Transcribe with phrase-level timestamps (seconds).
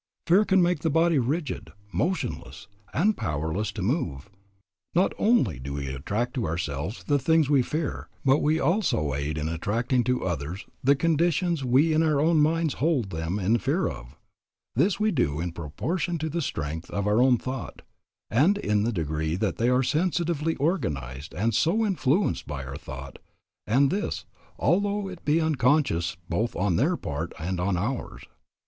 [0.25, 4.31] Fear can make the body rigid, motionless, and powerless to move.
[4.95, 9.37] Not only do we attract to ourselves the things we fear, but we also aid
[9.37, 13.87] in attracting to others the conditions we in our own minds hold them in fear
[13.87, 14.15] of.
[14.75, 17.83] This we do in proportion to the strength of our own thought,
[18.31, 23.19] and in the degree that they are sensitively organized and so influenced by our thought,
[23.67, 24.25] and this,
[24.57, 28.23] although it be unconscious both on their part and on ours.